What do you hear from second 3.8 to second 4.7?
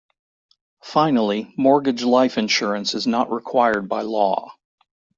by law.